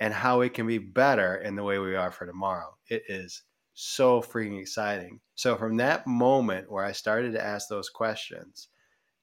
[0.00, 2.76] and how we can be better in the way we are for tomorrow.
[2.88, 3.42] It is
[3.74, 5.20] so freaking exciting.
[5.34, 8.68] So from that moment where I started to ask those questions,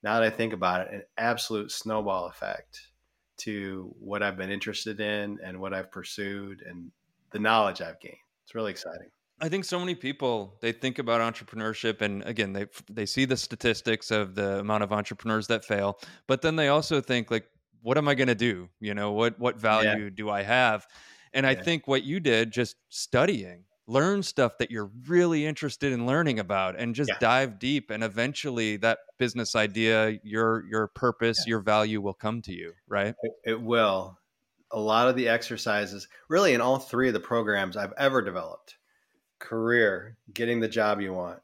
[0.04, 2.82] now that I think about it, an absolute snowball effect
[3.38, 6.92] to what I've been interested in and what I've pursued and
[7.32, 8.18] the knowledge I've gained.
[8.44, 9.10] It's really exciting.
[9.42, 13.36] I think so many people they think about entrepreneurship, and again, they they see the
[13.36, 17.48] statistics of the amount of entrepreneurs that fail, but then they also think like,
[17.82, 18.70] what am I going to do?
[18.80, 20.10] You know, what what value yeah.
[20.14, 20.86] do I have?
[21.34, 21.52] And yeah.
[21.52, 26.38] I think what you did, just studying, learn stuff that you're really interested in learning
[26.38, 27.18] about, and just yeah.
[27.20, 32.54] dive deep, and eventually that business idea, your your purpose, your value will come to
[32.54, 33.16] you, right?
[33.24, 34.20] It, it will.
[34.74, 38.78] A lot of the exercises, really, in all three of the programs I've ever developed
[39.42, 41.40] career, getting the job you want,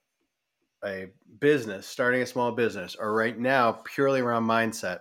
[0.86, 1.08] a
[1.40, 5.00] business, starting a small business, or right now, purely around mindset,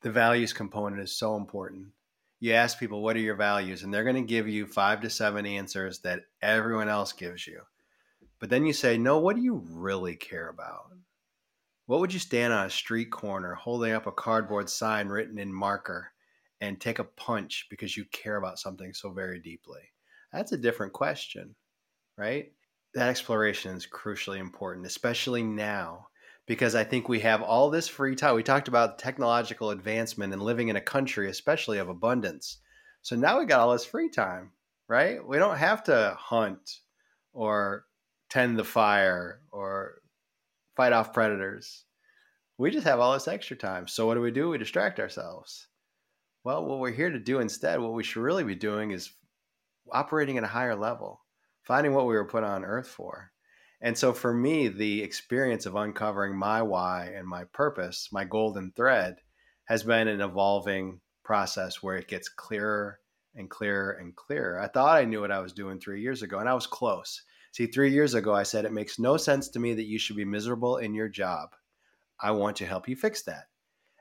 [0.00, 1.86] the values component is so important.
[2.40, 3.84] You ask people, what are your values?
[3.84, 7.60] And they're going to give you five to seven answers that everyone else gives you.
[8.40, 10.90] But then you say, no, what do you really care about?
[11.86, 15.52] What would you stand on a street corner holding up a cardboard sign written in
[15.52, 16.08] marker
[16.60, 19.91] and take a punch because you care about something so very deeply?
[20.32, 21.54] That's a different question,
[22.16, 22.52] right?
[22.94, 26.08] That exploration is crucially important, especially now,
[26.46, 28.34] because I think we have all this free time.
[28.34, 32.58] We talked about technological advancement and living in a country, especially of abundance.
[33.02, 34.52] So now we got all this free time,
[34.88, 35.26] right?
[35.26, 36.80] We don't have to hunt
[37.32, 37.86] or
[38.30, 40.00] tend the fire or
[40.76, 41.84] fight off predators.
[42.58, 43.88] We just have all this extra time.
[43.88, 44.48] So what do we do?
[44.48, 45.68] We distract ourselves.
[46.44, 49.12] Well, what we're here to do instead, what we should really be doing is
[49.90, 51.20] operating at a higher level,
[51.62, 53.32] finding what we were put on earth for.
[53.80, 58.72] And so for me, the experience of uncovering my why and my purpose, my golden
[58.72, 59.16] thread,
[59.64, 63.00] has been an evolving process where it gets clearer
[63.34, 64.60] and clearer and clearer.
[64.60, 67.22] I thought I knew what I was doing three years ago, and I was close.
[67.52, 70.16] See, three years ago, I said, It makes no sense to me that you should
[70.16, 71.54] be miserable in your job.
[72.20, 73.46] I want to help you fix that.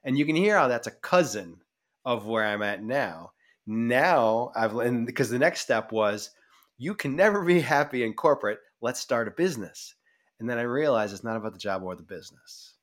[0.04, 1.58] And you can hear how that's a cousin
[2.06, 3.32] of where I'm at now
[3.65, 6.32] now I've and because the next step was
[6.78, 8.60] you can never be happy in corporate.
[8.82, 9.95] Let's start a business.
[10.39, 12.74] And then I realized it's not about the job or the business.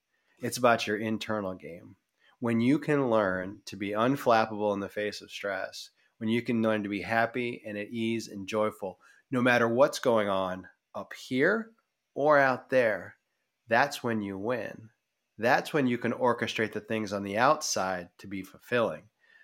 [0.40, 1.96] It's about your internal game.
[2.38, 6.62] When you can learn to be unflappable in the face of stress, when you can
[6.62, 9.00] learn to be happy and at ease and joyful,
[9.32, 11.72] no matter what's going on up here
[12.14, 13.16] or out there,
[13.66, 14.90] that's when you win.
[15.36, 19.02] That's when you can orchestrate the things on the outside to be fulfilling.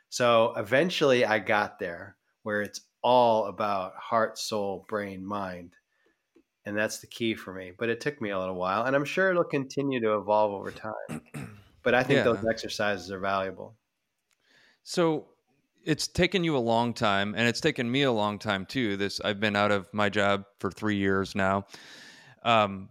[0.09, 5.75] So eventually I got there where it's all about heart, soul, brain, mind.
[6.67, 7.73] And that's the key for me.
[7.77, 8.85] But it took me a little while.
[8.85, 11.21] And I'm sure it'll continue to evolve over time.
[11.85, 12.25] But I think yeah.
[12.25, 13.77] those exercises are valuable.
[14.85, 15.27] So
[15.85, 18.97] it's taken you a long time and it's taken me a long time too.
[18.97, 21.67] This I've been out of my job for three years now.
[22.43, 22.89] Um,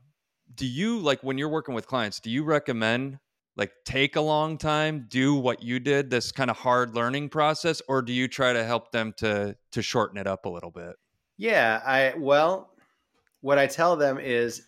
[0.55, 3.17] do you like when you're working with clients, do you recommend
[3.55, 7.81] like take a long time do what you did this kind of hard learning process
[7.87, 10.95] or do you try to help them to to shorten it up a little bit
[11.37, 12.73] yeah i well
[13.41, 14.63] what i tell them is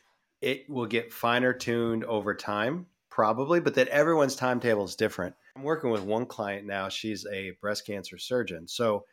[0.46, 5.36] it will get finer tuned over time, probably, but that everyone's timetable is different.
[5.56, 6.88] I'm working with one client now.
[6.88, 8.68] She's a breast cancer surgeon.
[8.68, 9.06] So,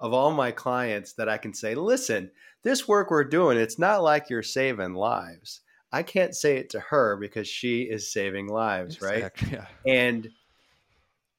[0.00, 2.32] of all my clients that I can say, listen,
[2.64, 5.60] this work we're doing, it's not like you're saving lives.
[5.92, 9.66] I can't say it to her because she is saving lives, exactly, right?
[9.84, 9.92] Yeah.
[9.94, 10.30] And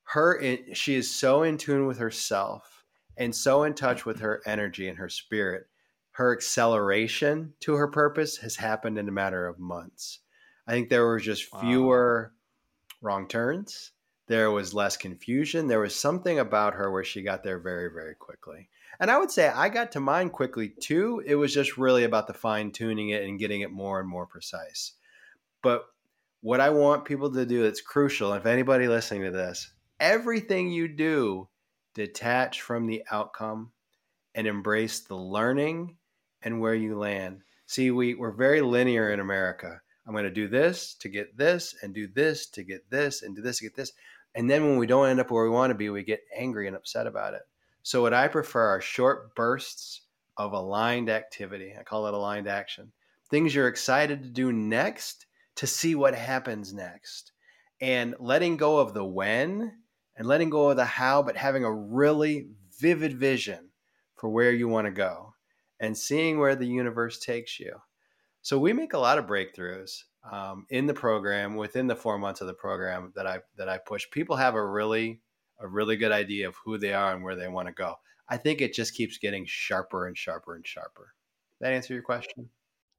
[0.04, 2.84] her, she is so in tune with herself
[3.18, 5.68] and so in touch with her energy and her spirit.
[6.12, 10.20] Her acceleration to her purpose has happened in a matter of months.
[10.68, 12.98] I think there were just fewer wow.
[13.02, 13.92] wrong turns.
[14.28, 15.68] There was less confusion.
[15.68, 18.70] There was something about her where she got there very, very quickly.
[19.00, 21.22] And I would say I got to mine quickly too.
[21.26, 24.26] It was just really about the fine tuning it and getting it more and more
[24.26, 24.94] precise.
[25.62, 25.86] But
[26.42, 30.88] what I want people to do that's crucial, if anybody listening to this, everything you
[30.88, 31.50] do,
[31.94, 33.72] detach from the outcome
[34.36, 35.98] and embrace the learning
[36.42, 37.42] and where you land.
[37.66, 39.82] See, we, we're very linear in America.
[40.06, 43.36] I'm going to do this to get this and do this to get this and
[43.36, 43.94] do this to get this.
[44.36, 46.68] And then when we don't end up where we want to be, we get angry
[46.68, 47.44] and upset about it.
[47.84, 50.02] So, what I prefer are short bursts
[50.38, 51.74] of aligned activity.
[51.78, 52.92] I call it aligned action.
[53.30, 57.32] Things you're excited to do next to see what happens next.
[57.82, 59.74] And letting go of the when
[60.16, 62.48] and letting go of the how, but having a really
[62.80, 63.70] vivid vision
[64.16, 65.34] for where you want to go
[65.80, 67.76] and seeing where the universe takes you.
[68.42, 72.42] So we make a lot of breakthroughs um, in the program within the four months
[72.42, 74.10] of the program that I that I push.
[74.12, 75.22] People have a really
[75.60, 77.96] a really good idea of who they are and where they want to go.
[78.28, 81.14] I think it just keeps getting sharper and sharper and sharper.
[81.60, 82.50] That answer your question?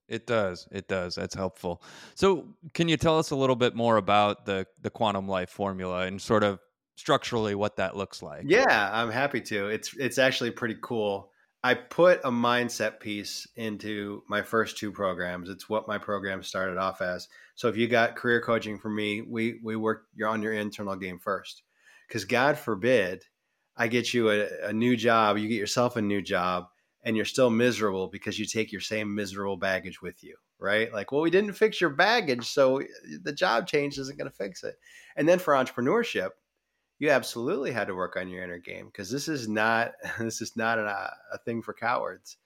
[0.08, 0.68] It does.
[0.70, 1.14] It does.
[1.14, 1.82] That's helpful.
[2.14, 6.06] So, can you tell us a little bit more about the the quantum life formula
[6.06, 6.60] and sort of
[6.96, 8.44] structurally what that looks like?
[8.46, 9.68] Yeah, I'm happy to.
[9.68, 11.30] It's it's actually pretty cool.
[11.64, 15.48] I put a mindset piece into my first two programs.
[15.48, 17.26] It's what my program started off as.
[17.54, 20.94] So if you got career coaching from me, we we work you're on your internal
[20.94, 21.62] game first.
[22.06, 23.24] Because God forbid
[23.78, 26.66] I get you a, a new job, you get yourself a new job,
[27.02, 30.92] and you're still miserable because you take your same miserable baggage with you, right?
[30.92, 32.82] Like, well, we didn't fix your baggage, so
[33.22, 34.74] the job change isn't going to fix it.
[35.16, 36.28] And then for entrepreneurship,
[36.98, 40.56] you absolutely had to work on your inner game because this is not this is
[40.56, 42.36] not a, a thing for cowards.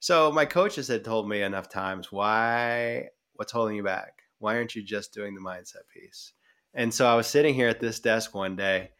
[0.00, 4.22] So my coaches had told me enough times why what's holding you back?
[4.38, 6.32] Why aren't you just doing the mindset piece?
[6.74, 8.90] And so I was sitting here at this desk one day,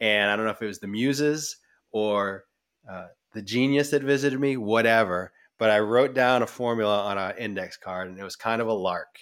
[0.00, 1.56] and I don't know if it was the muses
[1.92, 2.44] or
[2.90, 5.32] uh, the genius that visited me, whatever.
[5.58, 8.68] But I wrote down a formula on an index card, and it was kind of
[8.68, 9.20] a lark,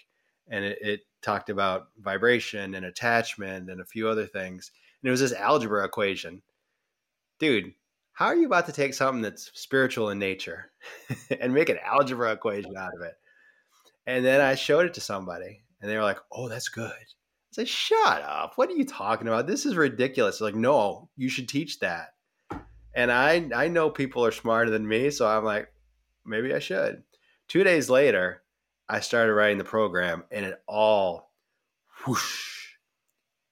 [0.48, 4.70] and it, it talked about vibration and attachment and a few other things
[5.02, 6.42] and it was this algebra equation.
[7.38, 7.72] Dude,
[8.12, 10.72] how are you about to take something that's spiritual in nature
[11.40, 13.14] and make an algebra equation out of it?
[14.06, 16.90] And then I showed it to somebody and they were like, oh, that's good.
[16.90, 18.54] I said, shut up.
[18.56, 19.46] What are you talking about?
[19.46, 20.38] This is ridiculous.
[20.38, 22.14] They're like, no, you should teach that.
[22.94, 25.10] And I, I know people are smarter than me.
[25.10, 25.68] So I'm like,
[26.26, 27.04] maybe I should.
[27.46, 28.42] Two days later,
[28.88, 31.30] I started writing the program and it all
[32.04, 32.57] whoosh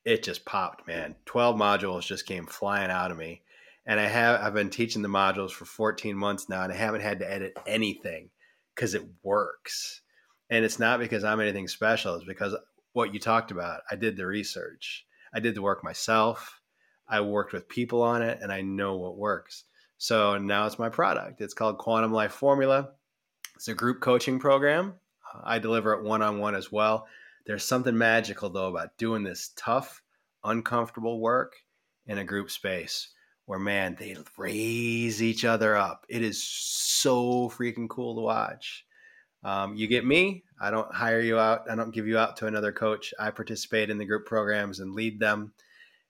[0.07, 1.16] it just popped, man.
[1.27, 3.42] 12 modules just came flying out of me.
[3.85, 7.01] And I have I've been teaching the modules for 14 months now and I haven't
[7.01, 8.31] had to edit anything
[8.77, 10.03] cuz it works.
[10.49, 12.55] And it's not because I'm anything special, it's because
[12.92, 13.83] what you talked about.
[13.90, 15.05] I did the research.
[15.35, 16.61] I did the work myself.
[17.09, 19.64] I worked with people on it and I know what works.
[19.99, 21.40] So now it's my product.
[21.40, 22.90] It's called Quantum Life Formula.
[23.57, 24.95] It's a group coaching program.
[25.42, 27.09] I deliver it one on one as well.
[27.47, 30.03] There's something magical though about doing this tough,
[30.45, 31.55] uncomfortable work
[32.07, 33.09] in a group space
[33.47, 36.05] where man, they raise each other up.
[36.09, 38.85] It is so freaking cool to watch.
[39.45, 40.43] Um, you get me.
[40.61, 41.71] I don't hire you out.
[41.71, 43.15] I don't give you out to another coach.
[43.21, 45.53] I participate in the group programs and lead them.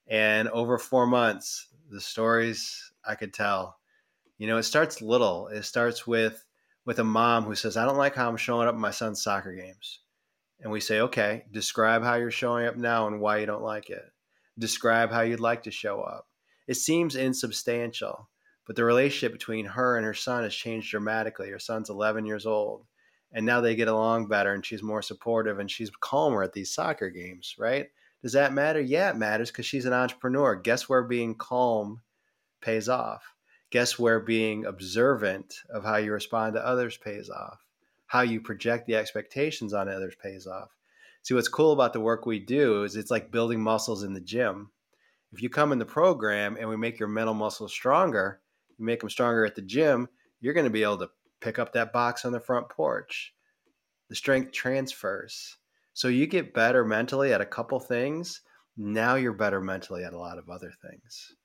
[0.07, 3.77] And over four months, the stories I could tell.
[4.39, 5.47] You know, it starts little.
[5.49, 6.43] It starts with
[6.85, 9.21] with a mom who says, "I don't like how I'm showing up at my son's
[9.21, 9.99] soccer games."
[10.61, 13.89] And we say, okay, describe how you're showing up now and why you don't like
[13.89, 14.05] it.
[14.57, 16.27] Describe how you'd like to show up.
[16.67, 18.29] It seems insubstantial,
[18.65, 21.49] but the relationship between her and her son has changed dramatically.
[21.49, 22.85] Her son's 11 years old,
[23.31, 26.73] and now they get along better, and she's more supportive and she's calmer at these
[26.73, 27.87] soccer games, right?
[28.23, 28.81] Does that matter?
[28.81, 30.55] Yeah, it matters because she's an entrepreneur.
[30.55, 32.01] Guess where being calm
[32.61, 33.23] pays off?
[33.69, 37.59] Guess where being observant of how you respond to others pays off?
[38.07, 40.69] How you project the expectations on others pays off.
[41.23, 44.21] See, what's cool about the work we do is it's like building muscles in the
[44.21, 44.71] gym.
[45.33, 48.39] If you come in the program and we make your mental muscles stronger,
[48.77, 50.07] you make them stronger at the gym,
[50.39, 51.09] you're going to be able to
[51.41, 53.33] pick up that box on the front porch.
[54.09, 55.57] the strength transfers.
[55.93, 58.41] So you get better mentally at a couple things.
[58.77, 61.35] Now you're better mentally at a lot of other things.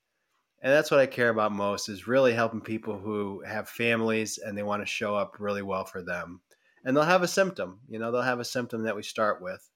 [0.63, 4.57] And that's what I care about most is really helping people who have families and
[4.57, 6.41] they want to show up really well for them.
[6.85, 9.69] And they'll have a symptom, you know, they'll have a symptom that we start with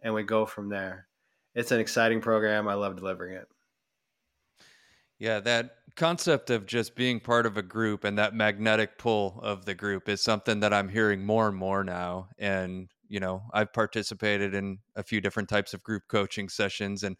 [0.00, 1.06] and we go from there.
[1.54, 2.66] It's an exciting program.
[2.66, 3.46] I love delivering it.
[5.18, 9.66] Yeah, that concept of just being part of a group and that magnetic pull of
[9.66, 12.28] the group is something that I'm hearing more and more now.
[12.38, 17.18] And, you know, I've participated in a few different types of group coaching sessions and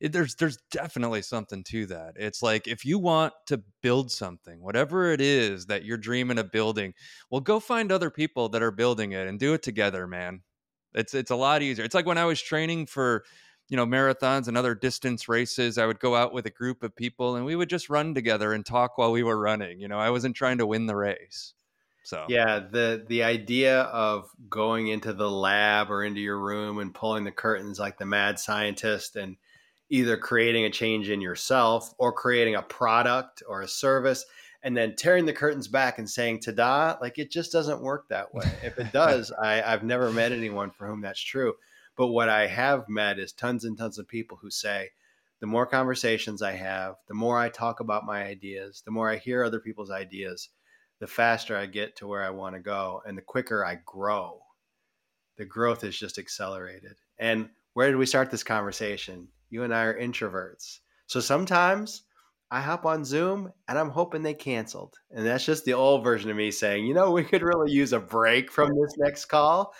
[0.00, 2.14] it, there's there's definitely something to that.
[2.16, 6.50] It's like if you want to build something, whatever it is that you're dreaming of
[6.50, 6.94] building,
[7.30, 10.40] well go find other people that are building it and do it together, man.
[10.94, 11.84] It's it's a lot easier.
[11.84, 13.22] It's like when I was training for
[13.68, 16.94] you know marathons and other distance races i would go out with a group of
[16.94, 19.98] people and we would just run together and talk while we were running you know
[19.98, 21.52] i wasn't trying to win the race
[22.06, 26.94] so yeah the the idea of going into the lab or into your room and
[26.94, 29.36] pulling the curtains like the mad scientist and
[29.90, 34.24] either creating a change in yourself or creating a product or a service
[34.62, 38.32] and then tearing the curtains back and saying ta-da like it just doesn't work that
[38.32, 38.46] way.
[38.62, 41.54] If it does I, i've never met anyone for whom that's true.
[41.96, 44.90] But what I have met is tons and tons of people who say,
[45.40, 49.16] the more conversations I have, the more I talk about my ideas, the more I
[49.16, 50.50] hear other people's ideas,
[50.98, 54.40] the faster I get to where I want to go and the quicker I grow.
[55.36, 56.96] The growth is just accelerated.
[57.18, 59.28] And where did we start this conversation?
[59.50, 60.78] You and I are introverts.
[61.06, 62.02] So sometimes
[62.50, 64.96] I hop on Zoom and I'm hoping they canceled.
[65.10, 67.92] And that's just the old version of me saying, you know, we could really use
[67.92, 69.74] a break from this next call.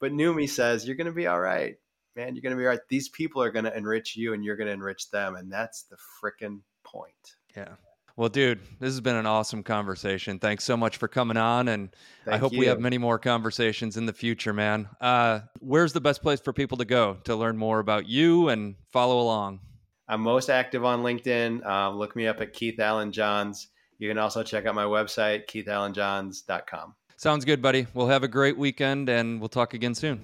[0.00, 1.76] But new me says, you're going to be all right,
[2.16, 2.34] man.
[2.34, 2.80] You're going to be all right.
[2.88, 5.36] These people are going to enrich you and you're going to enrich them.
[5.36, 7.36] And that's the freaking point.
[7.56, 7.74] Yeah.
[8.20, 10.38] Well, dude, this has been an awesome conversation.
[10.38, 11.68] Thanks so much for coming on.
[11.68, 11.88] And
[12.26, 12.58] Thank I hope you.
[12.58, 14.90] we have many more conversations in the future, man.
[15.00, 18.74] Uh, where's the best place for people to go to learn more about you and
[18.90, 19.60] follow along?
[20.06, 21.64] I'm most active on LinkedIn.
[21.64, 23.68] Um, look me up at Keith Allen Johns.
[23.98, 26.94] You can also check out my website, keithallenjohns.com.
[27.16, 27.86] Sounds good, buddy.
[27.94, 30.20] We'll have a great weekend and we'll talk again soon.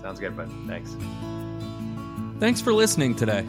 [0.00, 0.50] Sounds good, bud.
[0.66, 0.96] Thanks.
[2.40, 3.44] Thanks for listening today.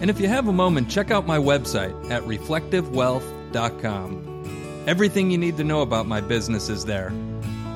[0.00, 4.84] And if you have a moment, check out my website at reflectivewealth.com.
[4.86, 7.10] Everything you need to know about my business is there.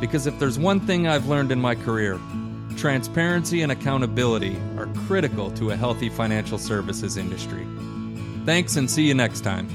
[0.01, 2.21] Because if there's one thing I've learned in my career,
[2.77, 7.67] transparency and accountability are critical to a healthy financial services industry.
[8.47, 9.69] Thanks and see you next time.